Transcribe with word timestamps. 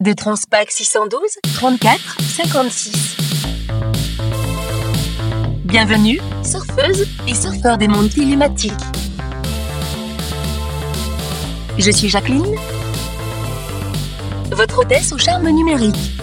de 0.00 0.14
Transpac 0.14 0.70
612 0.70 1.20
34 1.54 2.00
56. 2.20 3.16
Bienvenue, 5.64 6.18
surfeuse 6.42 7.06
et 7.28 7.34
surfeur 7.34 7.76
des 7.76 7.86
mondes 7.86 8.08
télématiques. 8.08 8.72
Je 11.76 11.90
suis 11.90 12.08
Jacqueline, 12.08 12.56
votre 14.52 14.78
hôtesse 14.78 15.12
au 15.12 15.18
charme 15.18 15.50
numérique. 15.50 16.18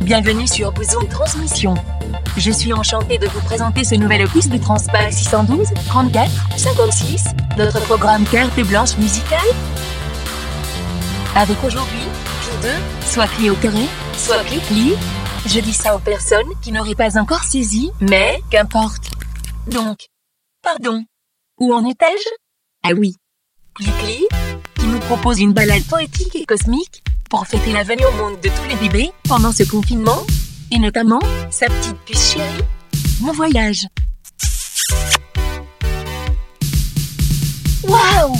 Bienvenue 0.00 0.46
sur 0.46 0.72
Bouzon 0.72 1.04
Transmission. 1.10 1.74
Je 2.38 2.50
suis 2.50 2.72
enchantée 2.72 3.18
de 3.18 3.26
vous 3.26 3.40
présenter 3.42 3.84
ce 3.84 3.94
nouvel 3.96 4.24
opus 4.24 4.48
de 4.48 4.56
Transpac 4.56 5.12
612 5.12 5.68
34 5.86 6.30
56, 6.56 7.24
notre 7.58 7.80
programme 7.82 8.24
carte 8.24 8.58
blanche 8.60 8.96
musicale. 8.96 9.38
Avec 11.34 11.64
aujourd'hui, 11.64 12.02
Pi 12.42 12.50
2, 12.62 12.68
soit 13.10 13.26
clé 13.26 13.48
au 13.48 13.54
carré, 13.54 13.86
soit 14.18 14.44
clé 14.44 14.58
clé. 14.68 14.94
Je 15.46 15.60
dis 15.60 15.72
ça 15.72 15.96
aux 15.96 15.98
personnes 15.98 16.48
qui 16.60 16.72
n'auraient 16.72 16.94
pas 16.94 17.18
encore 17.18 17.42
saisi, 17.42 17.90
mais 18.00 18.42
qu'importe. 18.50 19.10
Donc, 19.66 20.08
pardon. 20.62 21.02
Où 21.58 21.72
en 21.72 21.88
étais-je? 21.88 22.28
Ah 22.84 22.92
oui. 22.94 23.16
Cli-Cli, 23.74 24.26
qui 24.74 24.86
nous 24.86 24.98
propose 24.98 25.40
une 25.40 25.54
balade 25.54 25.84
poétique 25.84 26.36
et 26.36 26.44
cosmique 26.44 27.02
pour 27.30 27.46
fêter 27.46 27.72
la 27.72 27.82
venue 27.82 28.04
au 28.04 28.12
monde 28.12 28.38
de 28.42 28.50
tous 28.50 28.68
les 28.68 28.76
bébés 28.76 29.10
pendant 29.26 29.52
ce 29.52 29.62
confinement, 29.62 30.26
et 30.70 30.78
notamment 30.78 31.20
sa 31.50 31.66
petite 31.66 31.96
puce 32.04 32.32
chérie, 32.32 32.64
mon 33.22 33.32
voyage. 33.32 33.86
Waouh 37.84 38.36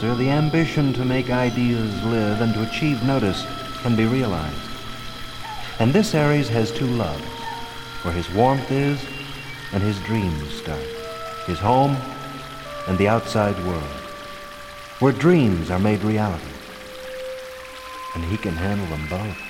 Cancer, 0.00 0.16
the 0.16 0.30
ambition 0.30 0.94
to 0.94 1.04
make 1.04 1.28
ideas 1.28 2.02
live 2.04 2.40
and 2.40 2.54
to 2.54 2.62
achieve 2.62 3.02
notice 3.02 3.44
can 3.82 3.96
be 3.96 4.06
realized. 4.06 4.56
And 5.78 5.92
this 5.92 6.14
Aries 6.14 6.48
has 6.48 6.72
two 6.72 6.86
loves, 6.86 7.22
where 8.02 8.14
his 8.14 8.30
warmth 8.30 8.70
is 8.70 8.98
and 9.74 9.82
his 9.82 10.00
dreams 10.00 10.54
start, 10.54 10.86
his 11.46 11.58
home 11.58 11.98
and 12.88 12.96
the 12.96 13.08
outside 13.08 13.62
world, 13.66 14.00
where 15.00 15.12
dreams 15.12 15.70
are 15.70 15.78
made 15.78 16.02
reality. 16.02 16.44
And 18.14 18.24
he 18.24 18.38
can 18.38 18.56
handle 18.56 18.86
them 18.86 19.06
both. 19.10 19.49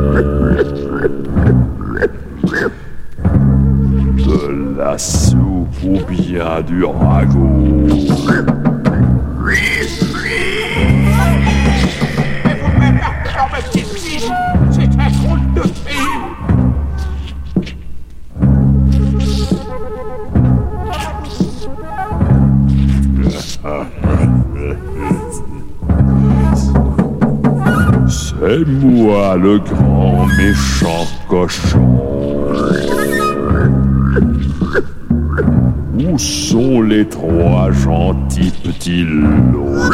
trois 37.21 37.71
gentils 37.71 38.51
petits 38.63 39.03
lots 39.03 39.91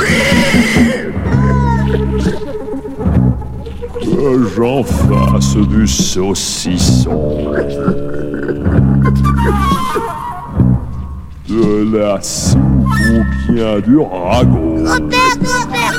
Que 4.02 4.48
j'en 4.56 4.84
fasse 4.84 5.58
du 5.58 5.86
saucisson. 5.88 7.54
de 11.50 11.98
la 11.98 12.22
soupe 12.22 12.60
ou 12.60 13.52
bien 13.52 13.80
du 13.80 13.98
ragoût 13.98 14.84
Grand-père, 14.84 15.38
grand-père, 15.42 15.98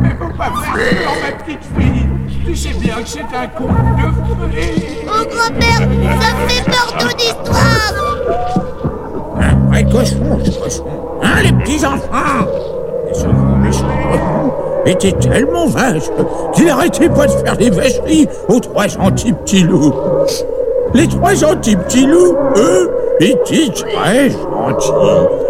Mais 0.00 0.10
faut 0.10 0.36
pas 0.36 0.50
faire 0.60 0.74
peur, 0.74 1.12
ma 1.22 1.32
petite 1.32 1.64
fille. 1.76 2.06
Tu 2.46 2.56
sais 2.56 2.74
bien 2.80 2.96
que 2.96 3.08
c'est 3.08 3.20
un 3.20 3.46
conte 3.48 3.68
de 3.68 4.56
fées. 4.56 4.98
Oh 5.06 5.24
grand-père, 5.30 5.78
ça 5.78 5.84
me 5.86 6.48
fait 6.48 6.64
peur 6.64 6.96
les 11.78 11.84
enfants 11.84 12.46
était 14.86 15.12
tellement 15.12 15.66
vache 15.66 16.10
qu'il 16.54 16.66
n'arrêtait 16.66 17.08
pas 17.08 17.26
de 17.26 17.32
faire 17.32 17.56
des 17.56 17.70
vacheries 17.70 18.28
aux 18.48 18.60
trois 18.60 18.86
gentils 18.86 19.32
petits 19.32 19.62
loups. 19.62 19.92
Les 20.94 21.06
trois 21.06 21.34
gentils 21.34 21.76
petits 21.76 22.06
loups, 22.06 22.36
eux, 22.56 22.90
étaient 23.20 23.70
très 23.70 24.30
gentils 24.30 24.92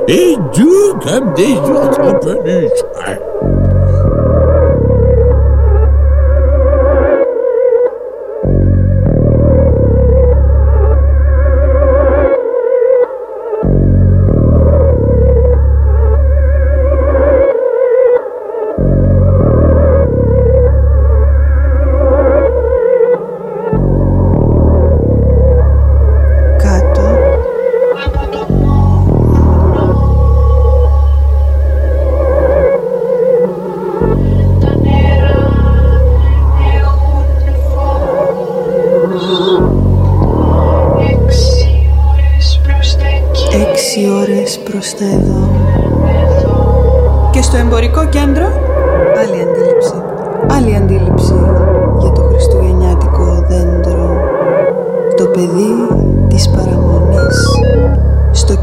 et 0.08 0.36
doux 0.54 0.98
comme 1.06 1.32
des 1.34 1.54
ours 1.54 1.98
en 2.02 2.14
peluche. 2.14 3.27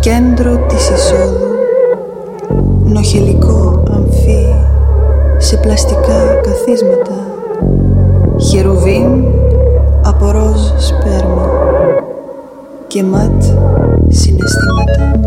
Κέντρο 0.05 0.57
της 0.57 0.89
εισόδου 0.89 1.55
νοχελικό 2.83 3.83
αμφί 3.91 4.45
σε 5.37 5.57
πλαστικά 5.57 6.41
καθίσματα 6.43 7.25
χερουβίμ 8.41 9.23
από 10.03 10.31
ροζ 10.31 10.61
σπέρμα 10.77 11.49
και 12.87 13.03
ματ 13.03 13.43
συναισθήματα. 14.07 15.19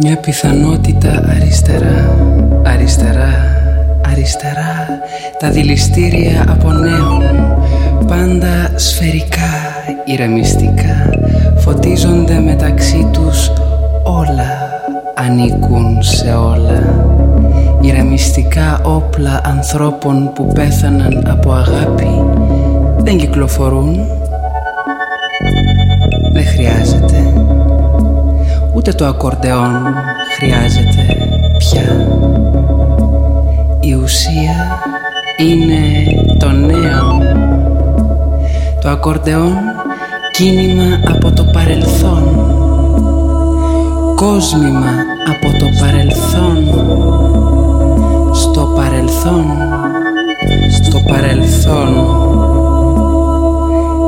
Μια 0.00 0.16
πιθανότητα 0.16 1.24
αριστερά, 1.36 2.16
αριστερά, 2.64 3.32
αριστερά 4.10 4.79
Τα 5.38 5.50
δηληστήρια 5.50 6.44
από 6.48 6.70
νέον 6.70 7.22
Πάντα 8.06 8.70
σφαιρικά, 8.74 9.52
ηρεμιστικά 10.04 11.10
Φωτίζονται 11.56 12.38
μεταξύ 12.38 13.08
τους 13.12 13.52
όλα 14.02 14.80
Ανήκουν 15.14 16.02
σε 16.02 16.32
όλα 16.32 17.04
Ηρεμιστικά 17.80 18.80
όπλα 18.82 19.40
ανθρώπων 19.44 20.32
που 20.34 20.46
πέθαναν 20.46 21.24
από 21.30 21.52
αγάπη 21.52 22.24
Δεν 22.96 23.16
κυκλοφορούν 23.16 24.00
Δεν 26.32 26.44
χρειάζεται 26.44 27.32
Ούτε 28.74 28.92
το 28.92 29.06
ακορντεόν 29.06 29.94
χρειάζεται 30.38 31.16
πια. 31.58 32.06
Η 33.80 33.94
ουσία 33.94 34.78
είναι 35.40 35.82
το 36.38 36.48
νέο. 36.50 37.18
Το 38.82 38.88
ακορντεόν 38.88 39.52
κίνημα 40.32 41.00
από 41.08 41.32
το 41.32 41.44
παρελθόν. 41.44 42.22
Κόσμημα 44.14 44.90
από 45.28 45.58
το 45.58 45.66
παρελθόν. 45.80 46.68
Στο 48.32 48.72
παρελθόν. 48.76 49.44
Στο 50.82 50.98
παρελθόν. 51.08 51.88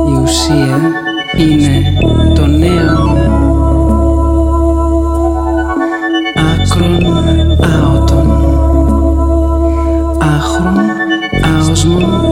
Η 0.09 0.21
ουσία 0.21 0.79
είναι 1.37 1.93
το 2.33 2.45
νέο. 2.45 3.17
Άκρον 6.35 7.22
cosmos. 11.73 12.22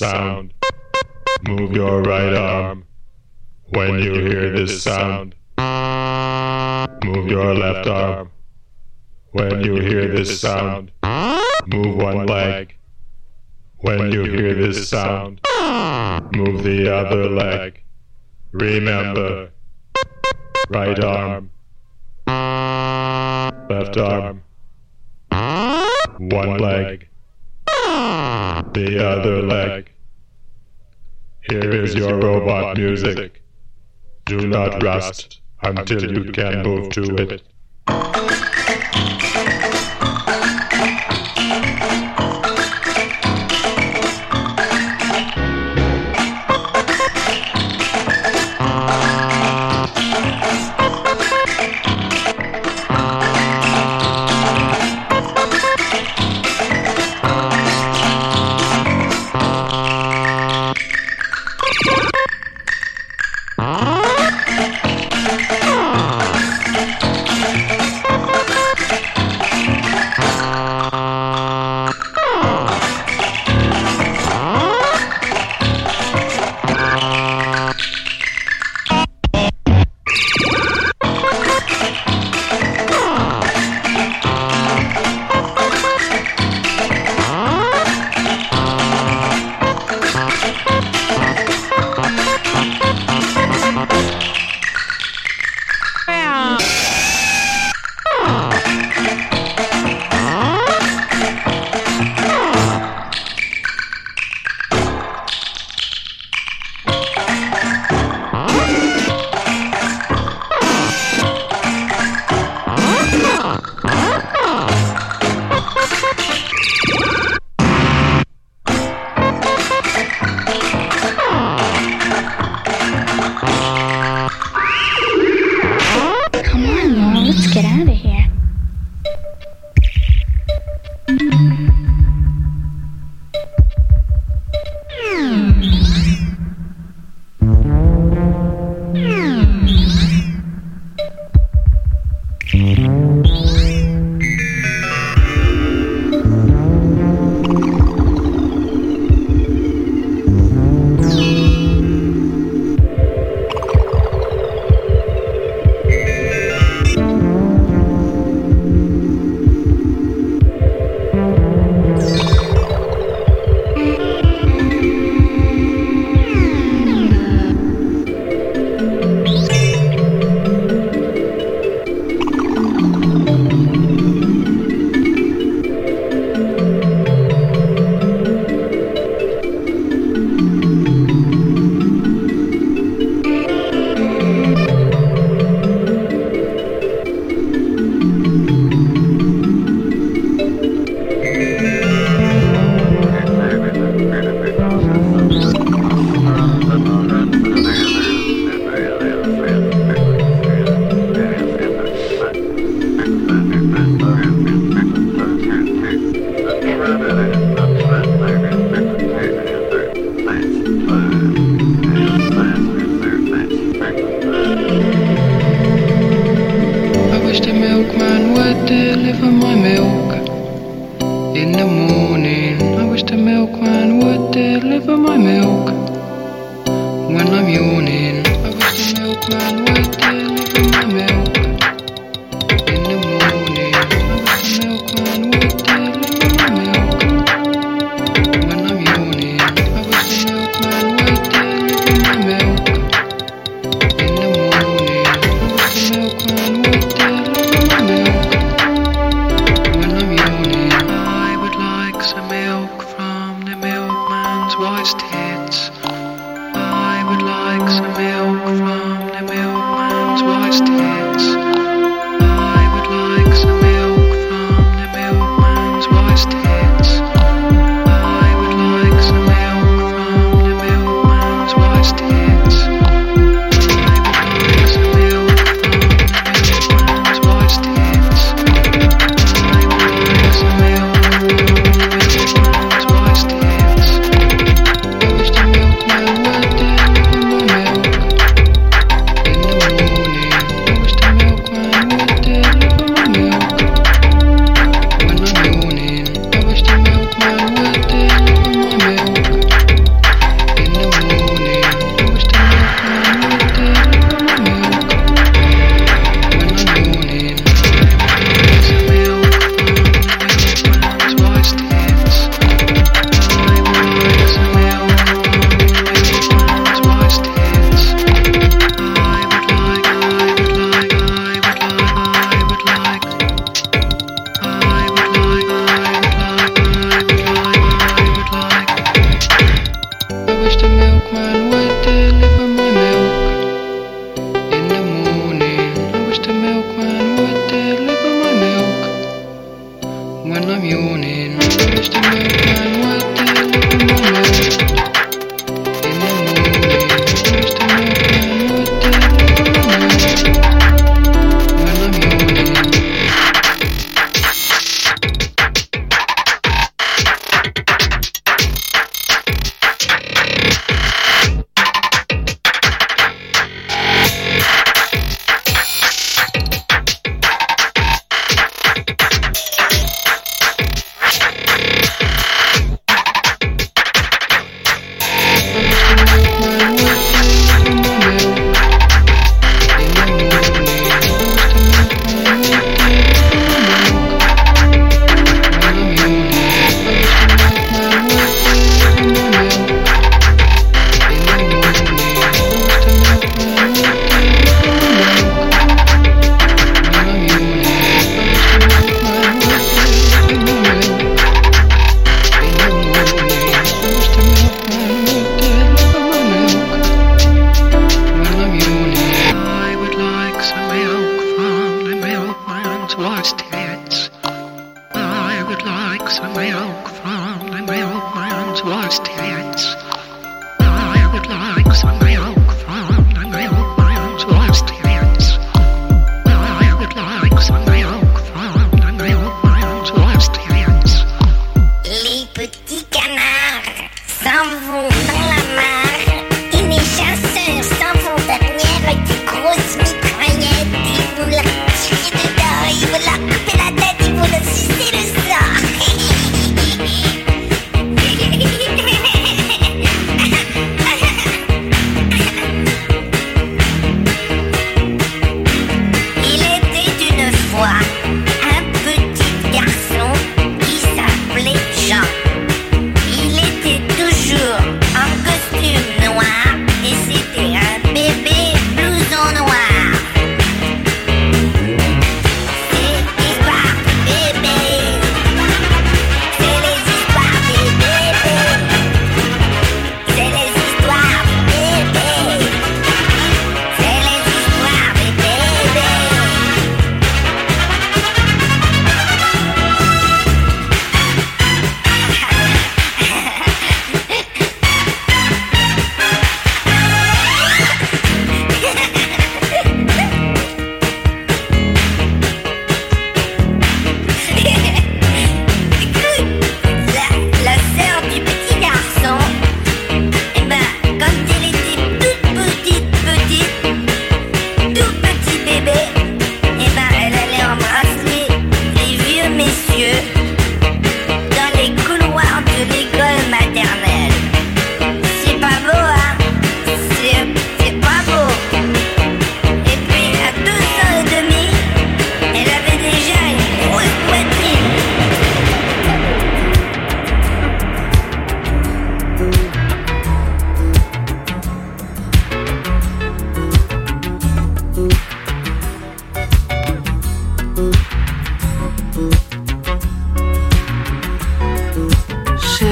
Sound, 0.00 0.54
not 35.00 35.08
rust 35.08 35.40
until 35.62 36.12
you 36.12 36.32
can 36.32 36.62
move 36.62 36.92
to 36.92 37.16
it. 37.16 37.49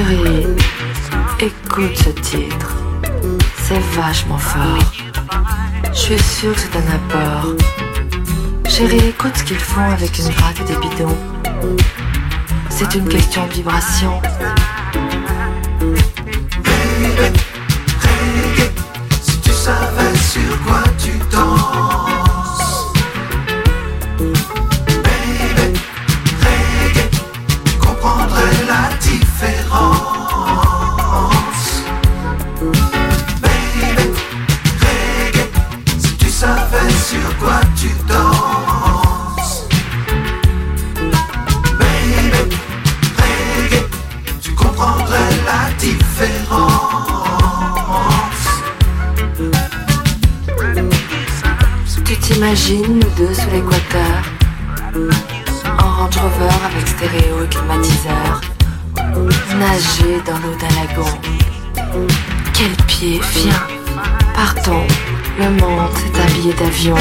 chérie, 0.09 0.47
écoute 1.39 1.95
ce 1.95 2.09
titre. 2.09 2.75
C'est 3.63 3.79
vachement 3.95 4.39
fort. 4.39 4.91
Je 5.93 5.99
suis 5.99 6.19
sûre 6.19 6.53
que 6.53 6.61
c'est 6.61 6.75
un 6.75 6.95
apport. 6.95 7.53
Chérie, 8.67 9.09
écoute 9.09 9.37
ce 9.37 9.43
qu'ils 9.43 9.59
font 9.59 9.87
avec 9.91 10.17
une 10.17 10.29
braque 10.29 10.61
et 10.61 10.63
des 10.63 10.77
bidons. 10.77 11.17
C'est 12.69 12.95
une 12.95 13.07
question 13.07 13.45
de 13.47 13.53
vibration. 13.53 14.19
Si 19.21 19.39
tu 19.41 19.51
savais 19.51 20.17
sur 20.17 20.63
quoi 20.63 20.83
tu 20.97 21.11
danses. 21.31 22.18
Imagine 52.49 52.95
nous 52.95 53.09
deux 53.15 53.31
sous 53.31 53.47
l'équateur, 53.51 54.23
en 55.77 55.87
Range 55.87 56.17
Rover 56.17 56.55
avec 56.65 56.87
stéréo 56.87 57.43
et 57.43 57.47
climatiseur, 57.47 58.41
nager 59.59 60.19
dans 60.25 60.39
l'eau 60.39 60.55
d'un 60.59 60.73
lagon. 60.81 62.09
Quel 62.55 62.71
pied, 62.87 63.21
viens, 63.35 63.67
partons, 64.33 64.87
le 65.37 65.51
monde 65.61 65.91
s'est 65.93 66.21
habillé 66.23 66.51
d'avion. 66.53 66.95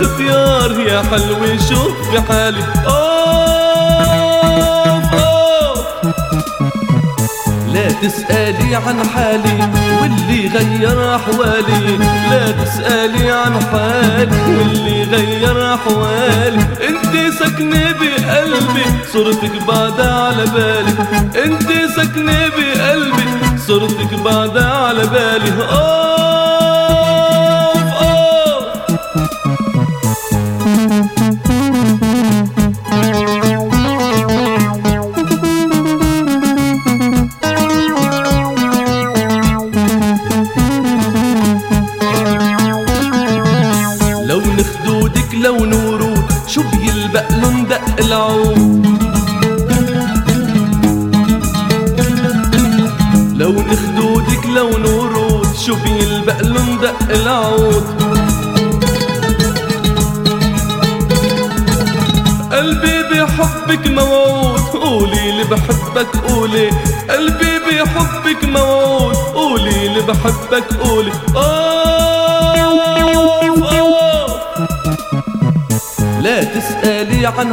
الخفيار 0.00 0.80
يا 0.80 1.02
حلوة 1.02 1.58
شوف 1.68 1.96
بحالي 2.12 2.64
أوف 2.86 3.06
لا 7.72 7.88
تسألي 8.02 8.74
عن 8.74 9.08
حالي 9.14 9.70
واللي 10.00 10.48
غير 10.48 11.16
أحوالي. 11.16 11.98
لا 12.30 12.50
تسألي 12.64 13.30
عن 13.30 13.62
حالي 13.72 14.40
واللي 14.58 15.04
غير 15.04 15.74
أحوالي. 15.74 16.62
أنت 16.88 17.14
سكنة 17.34 17.92
بقلبي 17.92 18.84
صورتك 19.12 19.54
بعد 19.68 20.00
على 20.00 20.44
بالي. 20.44 20.94
أنت 21.44 21.70
سكنة 21.96 22.48
بقلبي 22.48 23.28
صورتك 23.66 24.14
بعد 24.24 24.58
على 24.58 25.06
بالي. 25.06 25.52
أوه 25.70 26.15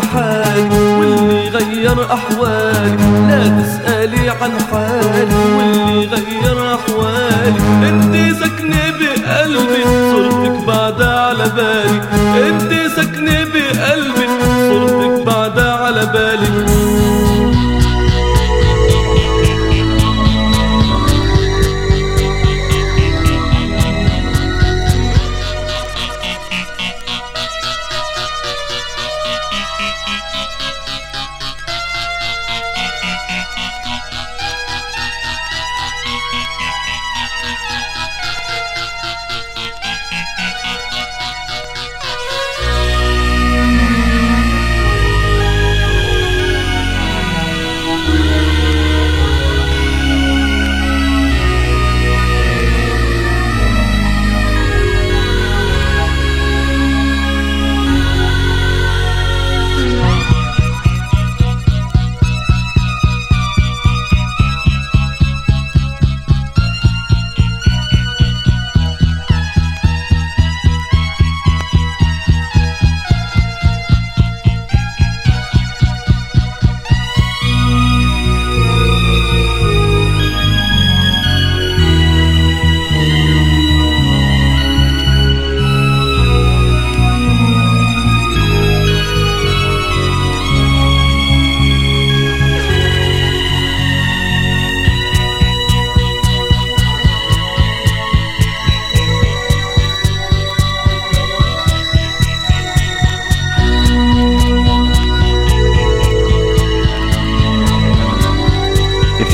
100. 0.02 0.23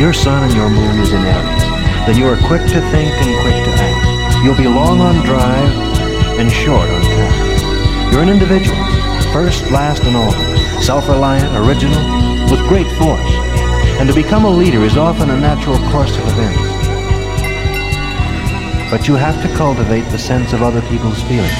Your 0.09 0.13
sun 0.15 0.43
and 0.43 0.55
your 0.55 0.71
moon 0.71 0.99
is 1.01 1.13
in 1.13 1.21
Aries, 1.21 1.61
then 2.07 2.17
you 2.17 2.25
are 2.25 2.35
quick 2.47 2.63
to 2.63 2.81
think 2.89 3.13
and 3.21 3.41
quick 3.43 3.53
to 3.63 3.71
act. 3.77 4.43
You'll 4.43 4.57
be 4.57 4.65
long 4.65 4.99
on 5.01 5.23
drive 5.23 5.69
and 6.39 6.51
short 6.51 6.89
on 6.89 7.01
tact. 7.03 8.11
You're 8.11 8.23
an 8.23 8.29
individual, 8.29 8.75
first, 9.31 9.69
last, 9.69 10.01
and 10.05 10.15
all, 10.17 10.31
self-reliant, 10.81 11.55
original, 11.63 12.01
with 12.49 12.59
great 12.67 12.87
force. 12.97 13.21
And 13.99 14.09
to 14.09 14.15
become 14.15 14.45
a 14.45 14.49
leader 14.49 14.83
is 14.83 14.97
often 14.97 15.29
a 15.29 15.39
natural 15.39 15.77
course 15.91 16.17
of 16.17 16.23
events. 16.25 16.57
But 18.89 19.07
you 19.07 19.13
have 19.13 19.39
to 19.43 19.55
cultivate 19.55 20.09
the 20.09 20.17
sense 20.17 20.53
of 20.53 20.63
other 20.63 20.81
people's 20.89 21.21
feelings. 21.29 21.53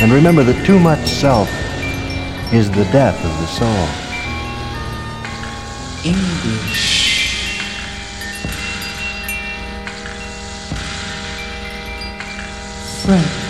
And 0.00 0.10
remember 0.10 0.42
that 0.42 0.64
too 0.64 0.80
much 0.80 1.06
self 1.06 1.50
is 2.50 2.70
the 2.70 2.88
death 2.96 3.22
of 3.22 3.32
the 3.42 3.46
soul. 3.46 3.88
English. 6.02 6.91
Right. 13.04 13.41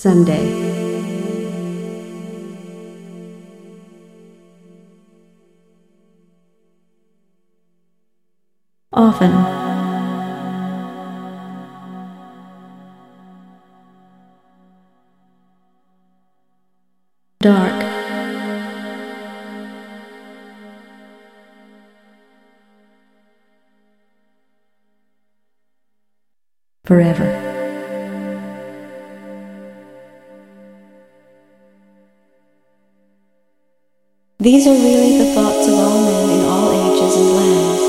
Someday. 0.00 0.48
Often. 8.94 9.30
Dark. 17.40 17.80
Forever. 26.84 27.39
These 34.40 34.66
are 34.66 34.72
really 34.72 35.18
the 35.18 35.34
thoughts 35.34 35.68
of 35.68 35.74
all 35.74 36.00
men 36.02 36.30
in 36.30 36.44
all 36.46 36.72
ages 36.72 37.14
and 37.14 37.30
lands. 37.36 37.80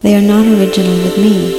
They 0.00 0.16
are 0.16 0.20
not 0.20 0.46
original 0.46 0.96
with 1.04 1.16
me. 1.16 1.57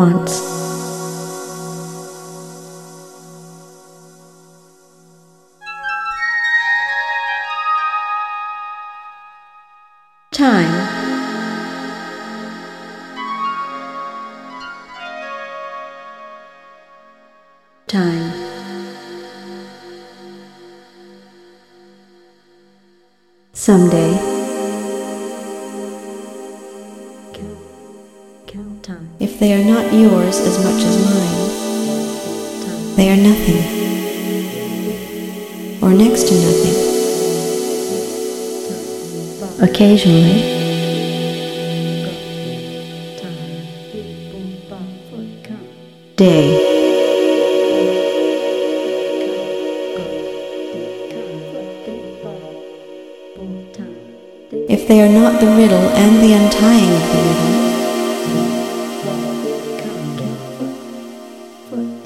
Once. 0.00 0.40
Time. 10.32 10.99
Occasionally. 39.90 40.38
Day. 46.14 46.46
If 54.68 54.86
they 54.86 55.00
are 55.00 55.08
not 55.08 55.40
the 55.40 55.46
riddle 55.46 55.88
and 55.98 56.22
the 56.22 56.34
untying 56.34 56.92
of 56.94 57.02
the 57.10 57.18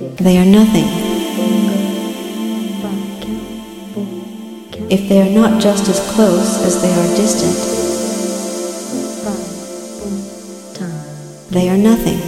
riddle, 0.01 0.15
they 0.25 0.39
are 0.39 0.47
nothing. 0.47 1.04
If 4.91 5.09
they 5.09 5.21
are 5.23 5.31
not 5.31 5.63
just 5.63 5.89
as 5.89 5.99
close 6.15 6.63
as 6.65 6.83
they 6.83 6.93
are 6.93 7.17
distant, 7.17 7.57
they 11.51 11.69
are 11.71 11.79
nothing. 11.79 12.21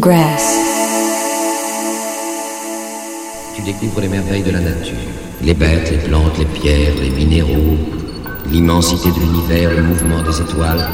Grass. 0.00 0.54
Tu 3.54 3.62
découvres 3.62 4.00
les 4.00 4.08
merveilles 4.08 4.42
de 4.42 4.50
la 4.50 4.60
nature. 4.60 4.96
Les 5.42 5.54
bêtes, 5.54 5.90
les 5.90 5.98
plantes, 5.98 6.38
les 6.38 6.46
pierres, 6.46 6.94
les 7.00 7.10
minéraux, 7.10 7.76
l'immensité 8.50 9.10
de 9.10 9.20
l'univers, 9.20 9.70
le 9.70 9.82
mouvement 9.82 10.22
des 10.22 10.40
étoiles. 10.40 10.88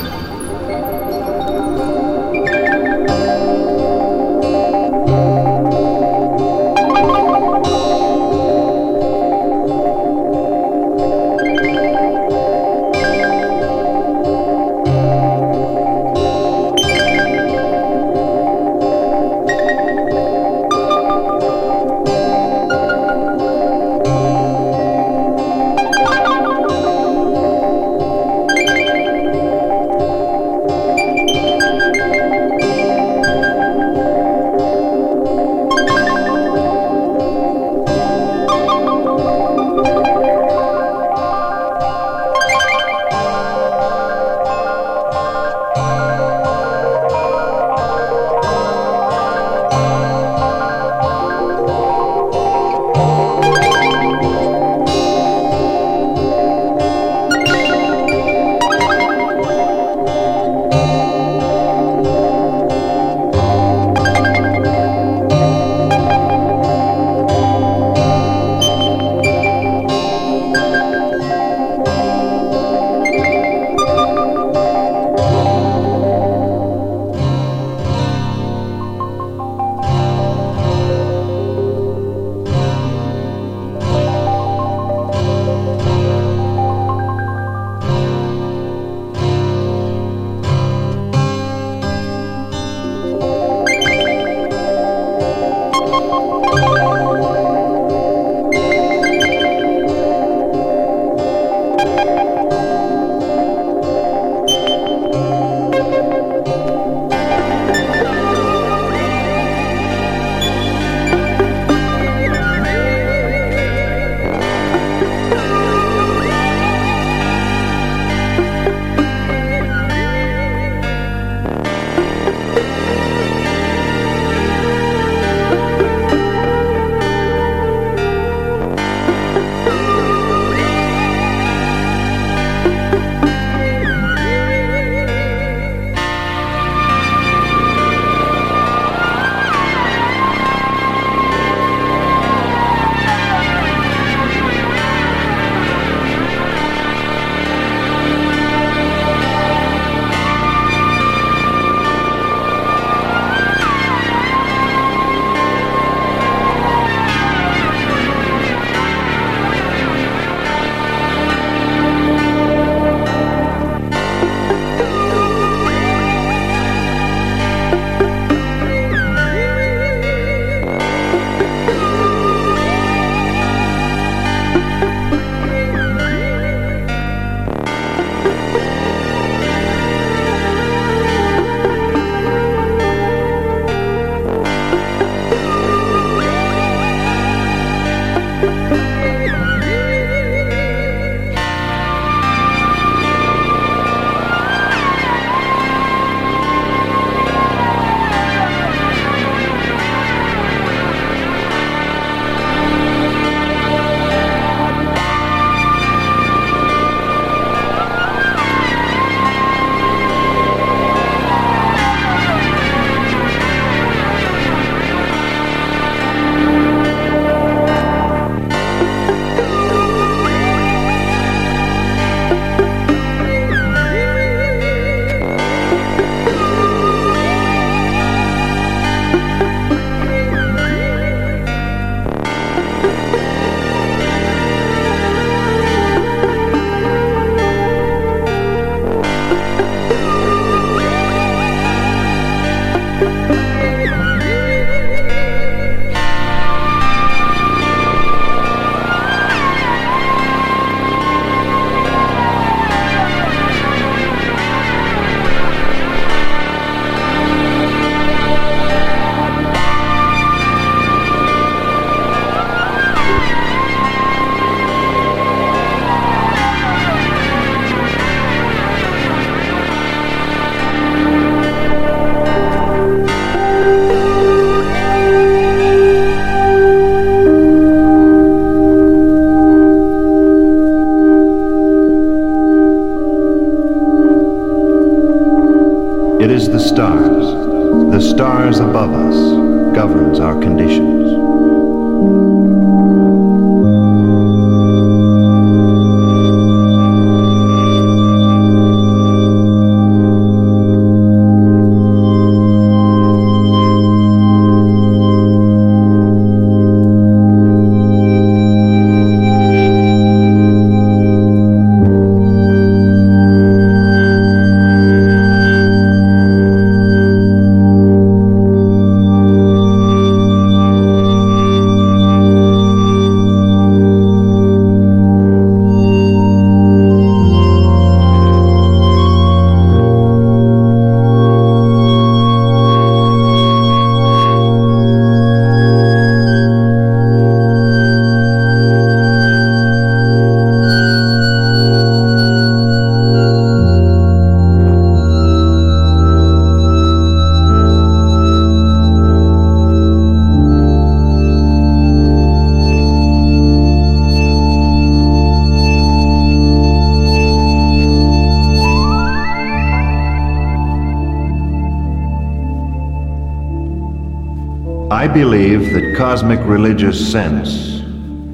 Cosmic 366.15 366.39
religious 366.47 367.11
sense 367.11 367.83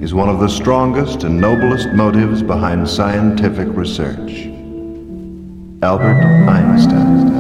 is 0.02 0.12
one 0.12 0.28
of 0.28 0.38
the 0.38 0.46
strongest 0.46 1.24
and 1.24 1.40
noblest 1.40 1.88
motives 1.94 2.42
behind 2.42 2.86
scientific 2.86 3.66
research. 3.68 4.48
Albert 5.82 6.22
Einstein. 6.46 7.39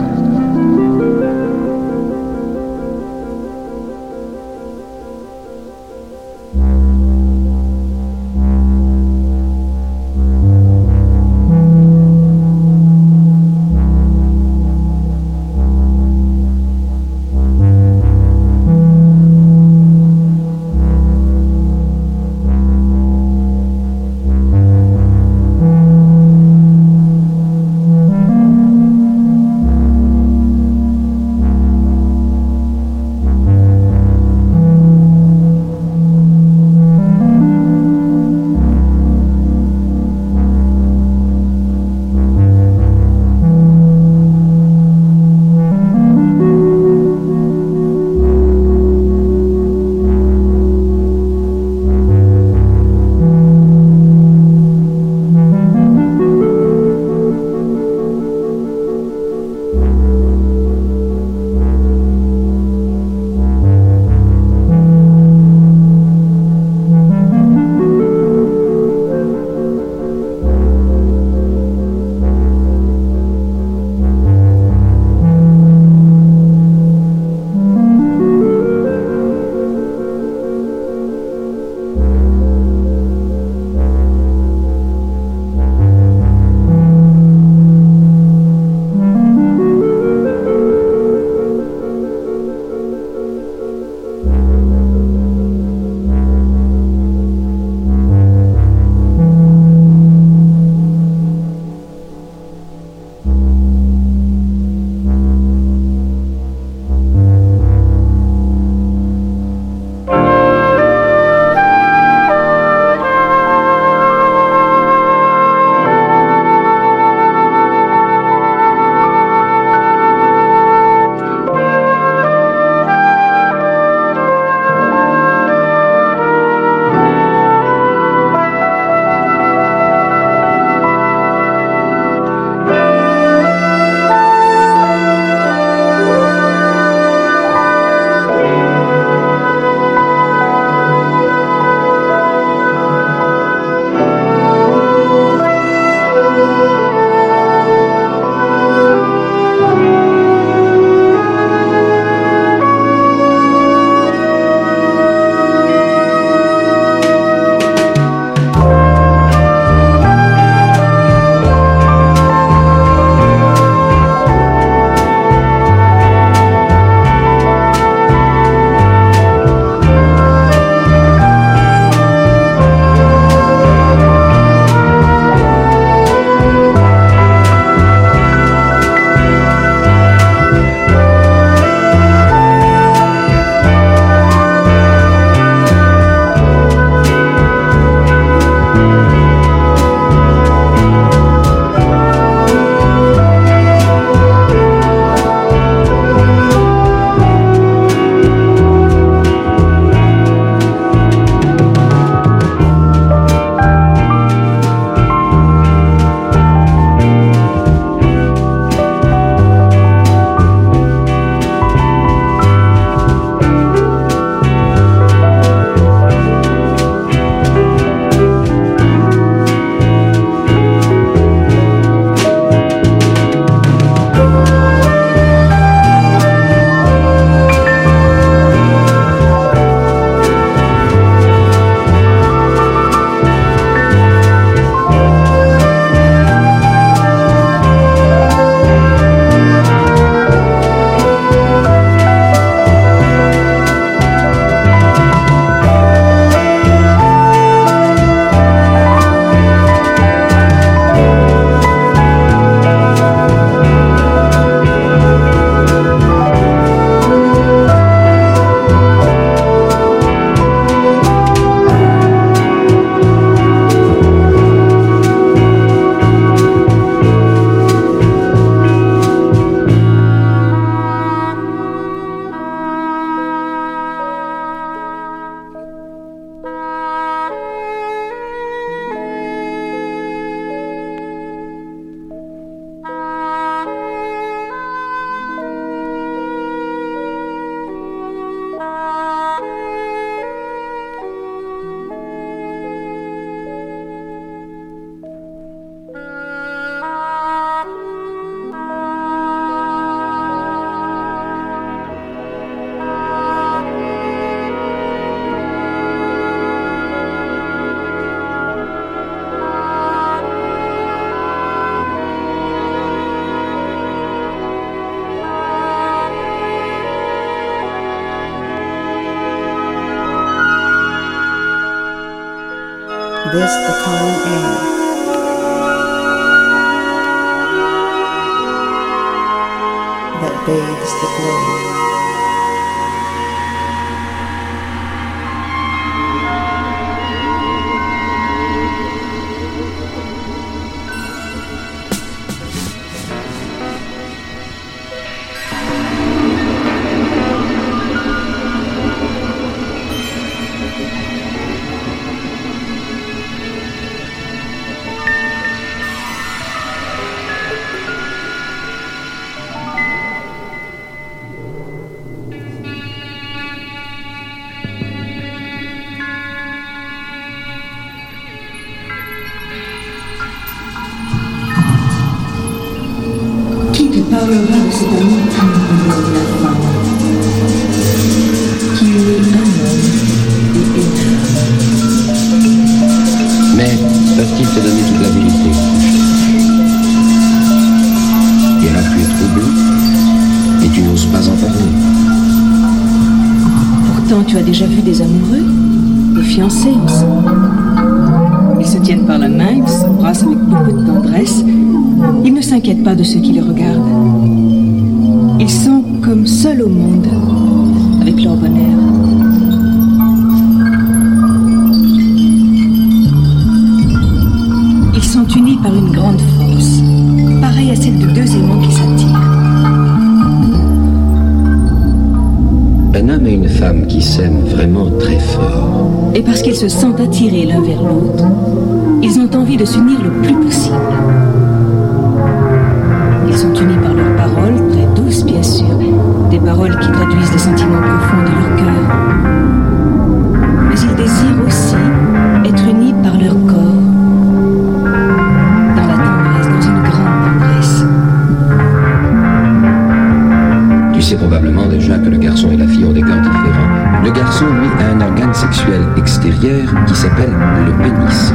Qui 456.20 456.94
s'appelle 456.94 457.32
le 457.66 457.72
pénis 457.82 458.34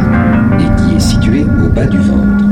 et 0.60 0.82
qui 0.82 0.96
est 0.96 1.00
situé 1.00 1.44
au 1.44 1.70
bas 1.70 1.86
du 1.86 2.00
ventre. 2.00 2.44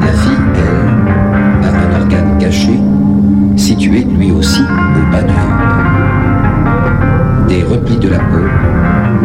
La 0.00 0.12
fille, 0.12 0.32
elle, 0.56 1.64
a 1.64 1.68
un 1.68 2.00
organe 2.00 2.38
caché 2.38 2.80
situé 3.56 4.04
lui 4.04 4.32
aussi 4.32 4.62
au 4.62 5.12
bas 5.12 5.22
du 5.22 5.32
ventre. 5.32 5.46
Des 7.48 7.62
replis 7.62 7.98
de 7.98 8.08
la 8.08 8.18
peau 8.18 8.44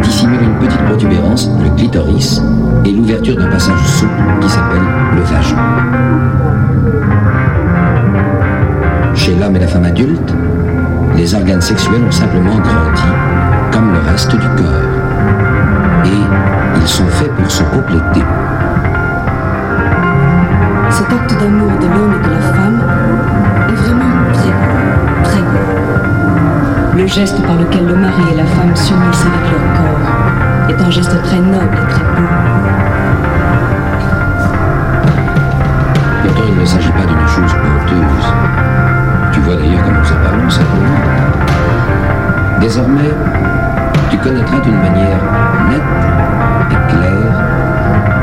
dissimulent 0.04 0.44
une 0.44 0.68
petite 0.68 0.82
protubérance, 0.86 1.50
le 1.64 1.70
clitoris, 1.76 2.42
et 2.86 2.92
l'ouverture 2.92 3.36
d'un 3.36 3.50
passage 3.50 3.84
souple 3.84 4.12
qui 4.42 4.50
s'appelle 4.50 4.84
le 5.16 5.22
vagin. 5.22 5.56
Chez 9.16 9.34
l'homme 9.36 9.56
et 9.56 9.60
la 9.60 9.68
femme 9.68 9.86
adulte, 9.86 10.05
les 11.26 11.34
organes 11.34 11.62
sexuels 11.62 12.04
ont 12.04 12.12
simplement 12.12 12.60
grandi, 12.60 13.02
comme 13.72 13.92
le 13.92 14.00
reste 14.12 14.30
du 14.30 14.48
corps. 14.50 16.06
Et 16.06 16.22
ils 16.80 16.88
sont 16.88 17.08
faits 17.08 17.32
pour 17.32 17.50
se 17.50 17.64
compléter. 17.64 18.24
Cet 20.92 21.12
acte 21.12 21.36
d'amour 21.40 21.72
de 21.82 21.88
l'homme 21.88 22.14
et 22.14 22.28
de 22.28 22.32
la 22.32 22.42
femme 22.42 22.80
est 23.70 23.74
vraiment 23.74 24.34
très 24.34 24.52
beau, 24.52 25.24
très 25.24 25.42
beau. 25.42 26.96
Le 26.96 27.08
geste 27.08 27.42
par 27.42 27.56
lequel 27.56 27.88
le 27.88 27.96
mari 27.96 28.22
et 28.32 28.36
la 28.36 28.46
femme 28.46 28.76
s'unissent 28.76 29.26
avec 29.26 29.52
leur 29.52 29.66
corps 29.80 30.70
est 30.70 30.80
un 30.80 30.92
geste 30.92 31.24
très 31.24 31.40
noble 31.40 31.76
et 31.76 31.90
très 31.90 32.04
beau. 32.04 32.30
Pourtant, 36.22 36.44
il 36.50 36.60
ne 36.60 36.66
s'agit 36.66 36.92
pas 36.92 37.06
d'une 37.08 37.28
chose 37.28 37.56
honteuse. 37.66 39.05
Tu 39.36 39.42
vois 39.42 39.58
d'ailleurs 39.58 39.84
que 39.84 39.90
nous 39.90 40.12
en 40.14 40.24
parlons 40.24 40.50
simplement. 40.50 40.96
Désormais, 42.62 43.14
tu 44.10 44.18
connaîtras 44.18 44.60
d'une 44.60 44.78
manière 44.78 45.20
nette 45.70 45.82
et 46.72 46.92
claire 46.94 47.36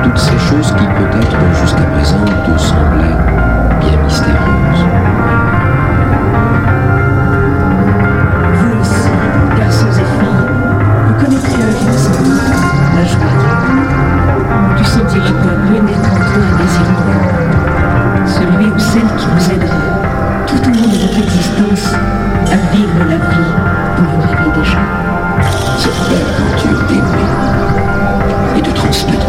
toutes 0.02 0.16
ces 0.18 0.38
choses 0.38 0.72
qui 0.72 0.86
peut-être 0.86 1.36
jusqu'à 1.60 1.84
présent 1.84 2.24
te 2.24 2.58
semblaient 2.58 3.18
bien 3.80 4.02
mystérieuses. 4.02 4.86
Vous 8.54 8.80
aussi, 8.80 9.10
garçons 9.58 9.88
et 9.90 10.06
filles, 10.18 10.48
vous 11.08 11.14
connaîtrez 11.22 11.62
un 11.62 11.72
jour 11.72 11.92
la 12.96 13.04
joie. 13.04 13.34
Tu 14.78 14.84
sentiras 14.84 15.32
peu 15.42 15.48
à 15.50 15.56
peu 15.56 15.78
naître 15.84 16.10
en 16.10 16.16
toi 16.16 16.42
un 16.42 16.56
désir. 16.56 16.88
Celui 18.24 18.66
ou 18.70 18.78
celle 18.78 19.14
qui 19.18 19.26
vous 19.26 19.50
aidera, 19.52 19.91
votre 21.02 21.18
existence, 21.18 21.94
à 22.52 22.56
vivre 22.74 22.98
la 23.00 23.16
vie 23.16 23.50
dont 23.96 24.04
vous 24.04 24.20
rêvez 24.20 24.50
déjà. 24.60 24.78
Cette 25.78 26.00
belle 26.08 26.26
aventure 26.28 26.80
d'aimer 26.86 27.28
et 28.56 28.62
de 28.62 28.70
transmettre 28.70 29.26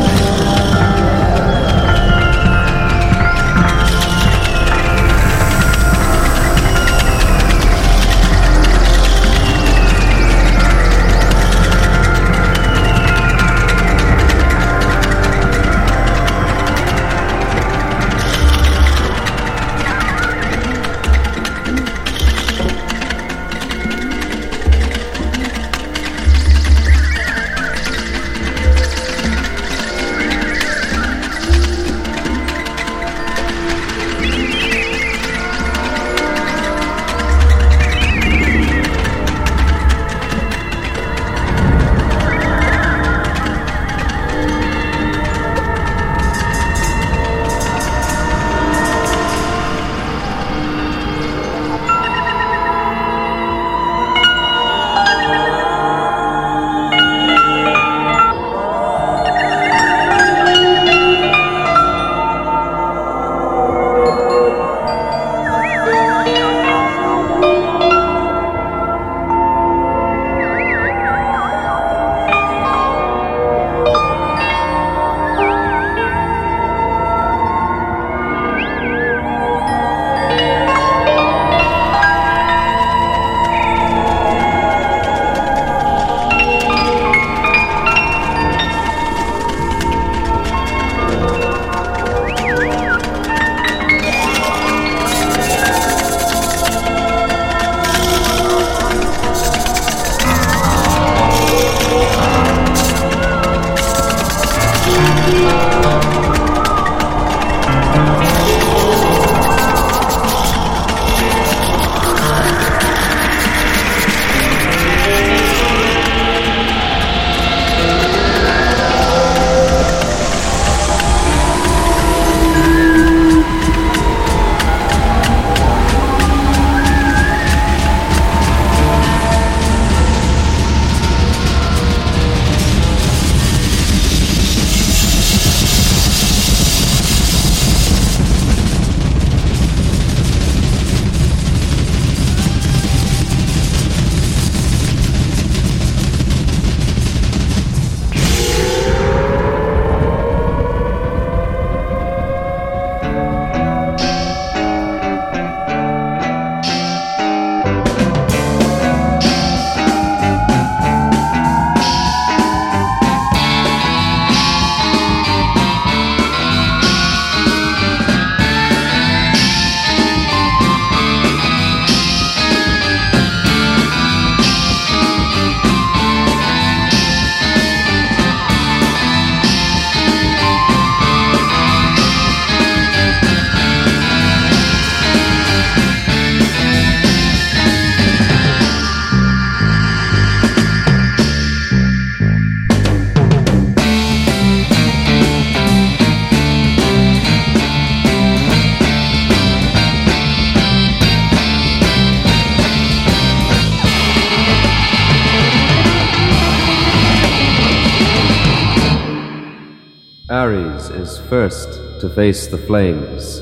face 212.23 212.47
the 212.47 212.57
flames. 212.57 213.41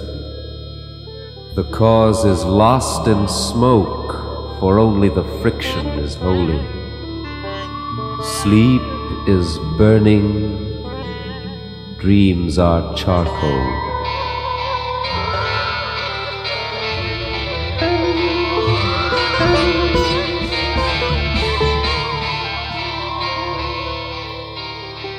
The 1.53 1.67
cause 1.71 2.25
is 2.25 2.43
lost 2.43 3.07
in 3.07 3.27
smoke, 3.27 4.11
for 4.59 4.79
only 4.79 5.07
the 5.07 5.23
friction 5.39 5.85
is 5.99 6.15
holy. 6.15 6.63
Sleep 8.23 8.81
is 9.27 9.59
burning, 9.77 10.33
dreams 11.99 12.57
are 12.57 12.95
charcoal. 12.95 13.63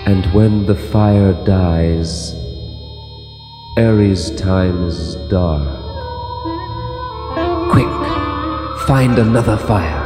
And 0.05 0.27
when 0.35 0.67
the 0.67 0.75
fire 0.75 1.33
dies, 1.45 2.42
Ares' 3.79 4.31
time 4.37 4.87
is 4.87 5.15
dark. 5.31 5.67
Quick, 7.71 7.89
find 8.87 9.19
another 9.19 9.57
fire. 9.57 10.02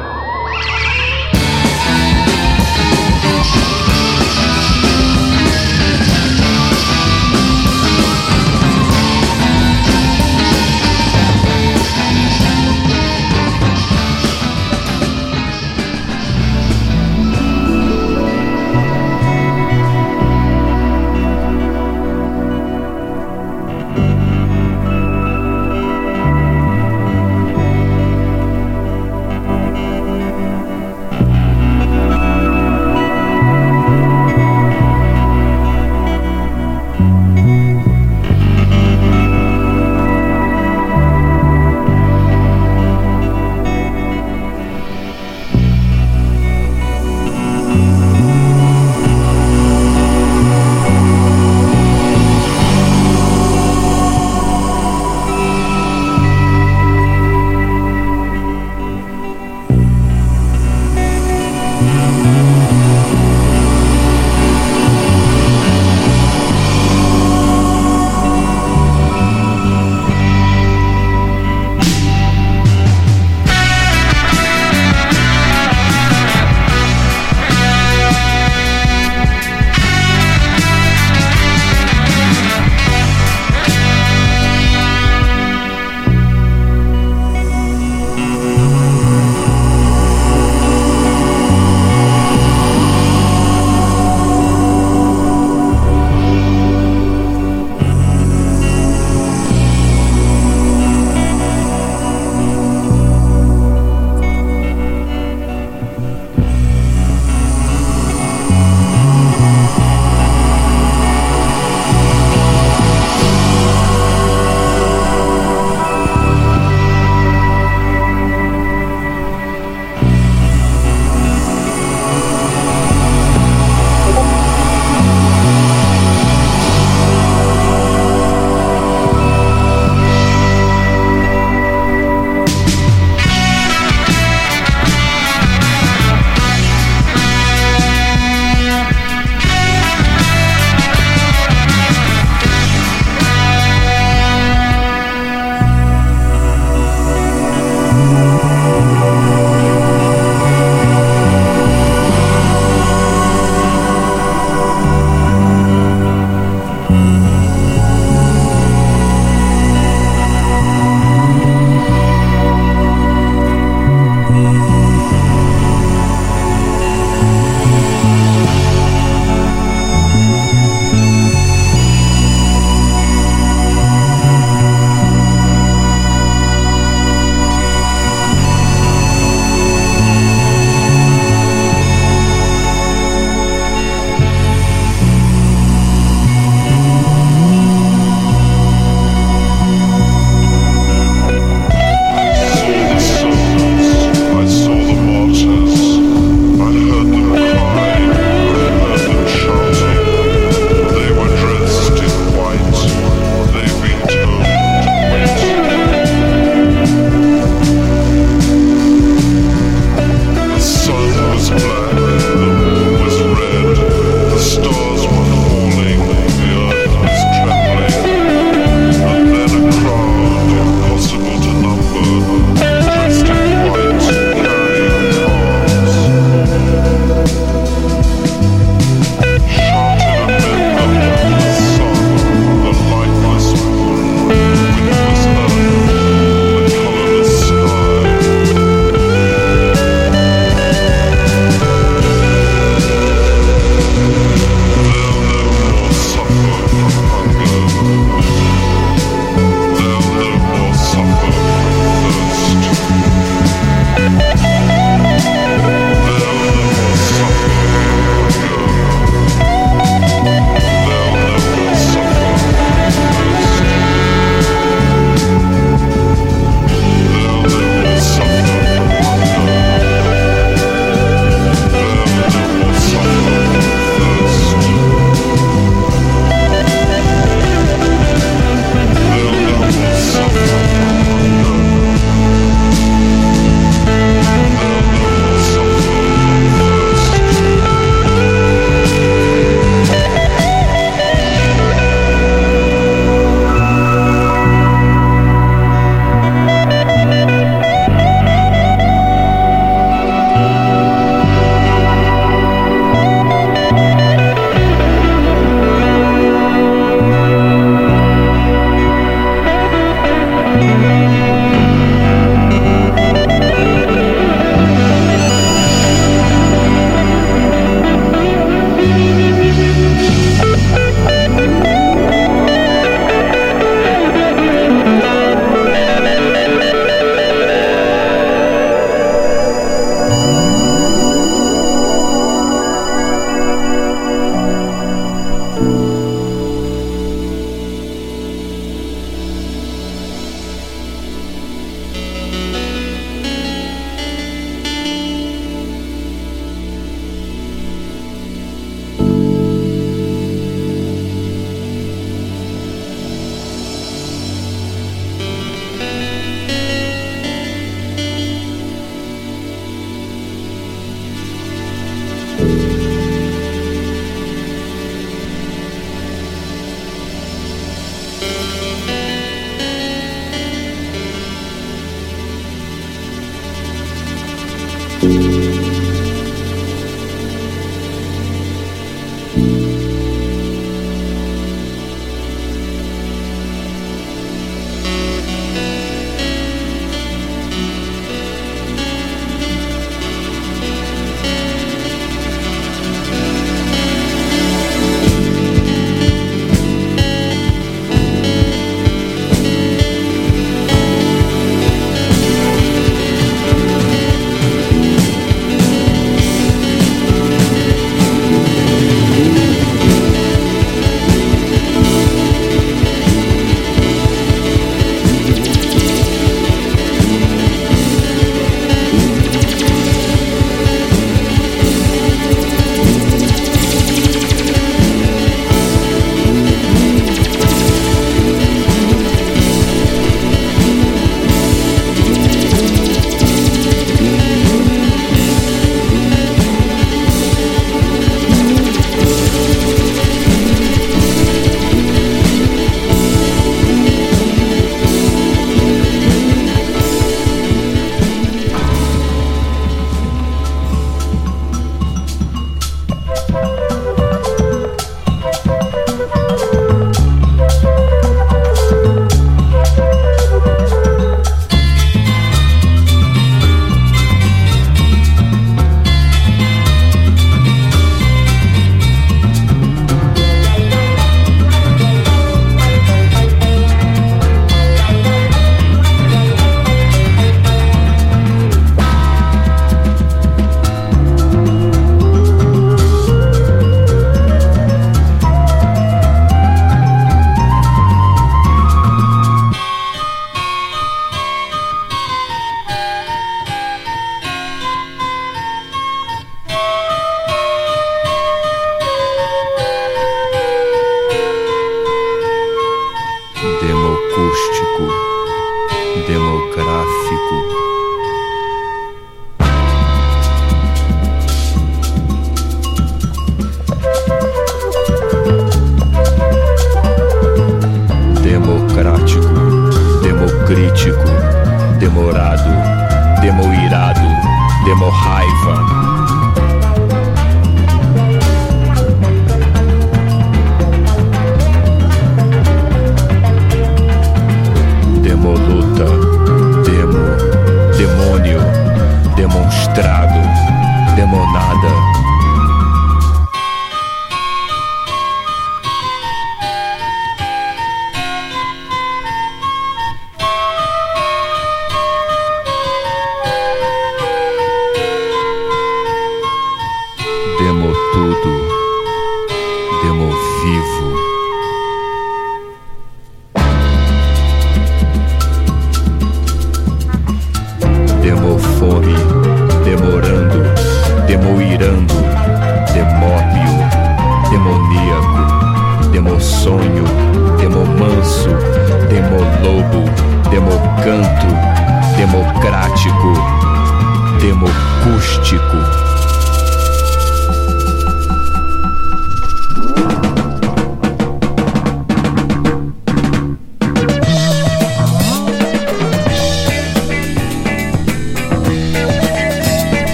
Vivo. 560.46 561.15